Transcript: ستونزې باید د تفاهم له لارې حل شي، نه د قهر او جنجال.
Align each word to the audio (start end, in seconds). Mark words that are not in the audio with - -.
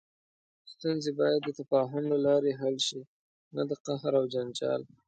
ستونزې 0.71 1.11
باید 1.19 1.41
د 1.43 1.49
تفاهم 1.59 2.03
له 2.11 2.17
لارې 2.25 2.51
حل 2.61 2.75
شي، 2.87 3.01
نه 3.55 3.63
د 3.69 3.71
قهر 3.85 4.13
او 4.19 4.25
جنجال. 4.33 4.81